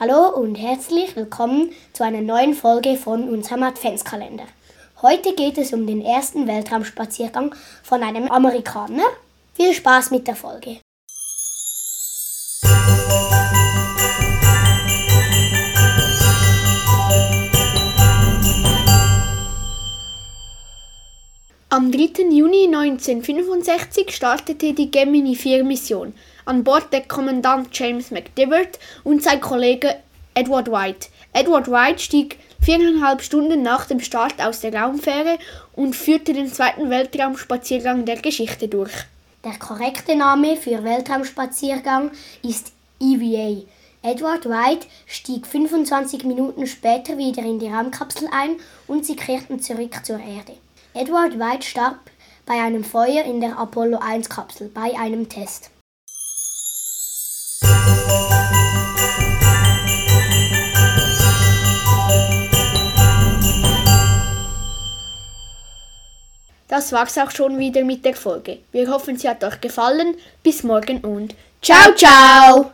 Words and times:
Hallo 0.00 0.28
und 0.28 0.54
herzlich 0.54 1.16
willkommen 1.16 1.72
zu 1.92 2.04
einer 2.04 2.20
neuen 2.20 2.54
Folge 2.54 2.96
von 2.96 3.28
unserem 3.28 3.64
Adventskalender. 3.64 4.44
Heute 5.02 5.34
geht 5.34 5.58
es 5.58 5.72
um 5.72 5.88
den 5.88 6.02
ersten 6.02 6.46
Weltraumspaziergang 6.46 7.52
von 7.82 8.04
einem 8.04 8.30
Amerikaner. 8.30 9.02
Viel 9.54 9.74
Spaß 9.74 10.12
mit 10.12 10.28
der 10.28 10.36
Folge. 10.36 10.78
Am 21.70 21.92
3. 21.92 22.30
Juni 22.30 22.64
1965 22.64 24.16
startete 24.16 24.72
die 24.72 24.90
Gemini 24.90 25.34
4 25.36 25.64
Mission 25.64 26.14
an 26.46 26.64
Bord 26.64 26.90
der 26.94 27.02
Kommandant 27.02 27.68
James 27.78 28.10
McDivitt 28.10 28.78
und 29.04 29.22
sein 29.22 29.38
Kollege 29.42 29.96
Edward 30.32 30.72
White. 30.72 31.08
Edward 31.34 31.70
White 31.70 31.98
stieg 31.98 32.38
viereinhalb 32.58 33.20
Stunden 33.20 33.60
nach 33.60 33.84
dem 33.84 34.00
Start 34.00 34.42
aus 34.42 34.60
der 34.60 34.72
Raumfähre 34.72 35.38
und 35.74 35.94
führte 35.94 36.32
den 36.32 36.50
zweiten 36.50 36.88
Weltraumspaziergang 36.88 38.06
der 38.06 38.16
Geschichte 38.16 38.68
durch. 38.68 39.04
Der 39.44 39.58
korrekte 39.58 40.16
Name 40.16 40.56
für 40.56 40.82
Weltraumspaziergang 40.82 42.12
ist 42.42 42.72
EVA. 42.98 43.60
Edward 44.00 44.46
White 44.46 44.86
stieg 45.04 45.46
25 45.46 46.24
Minuten 46.24 46.66
später 46.66 47.18
wieder 47.18 47.42
in 47.42 47.58
die 47.58 47.68
Raumkapsel 47.68 48.26
ein 48.32 48.56
und 48.86 49.04
sie 49.04 49.16
kehrten 49.16 49.60
zurück 49.60 50.00
zur 50.02 50.18
Erde. 50.18 50.54
Edward 50.98 51.38
White 51.38 51.64
starb 51.64 52.10
bei 52.44 52.54
einem 52.54 52.82
Feuer 52.82 53.22
in 53.24 53.40
der 53.40 53.56
Apollo 53.56 53.98
1 53.98 54.28
Kapsel 54.28 54.68
bei 54.68 54.98
einem 54.98 55.28
Test. 55.28 55.70
Das 66.66 66.90
war's 66.90 67.16
auch 67.16 67.30
schon 67.30 67.58
wieder 67.58 67.84
mit 67.84 68.04
der 68.04 68.16
Folge. 68.16 68.58
Wir 68.72 68.90
hoffen, 68.90 69.16
sie 69.16 69.28
hat 69.28 69.44
euch 69.44 69.60
gefallen. 69.60 70.16
Bis 70.42 70.64
morgen 70.64 70.98
und 71.02 71.36
ciao, 71.62 71.94
ciao! 71.94 72.72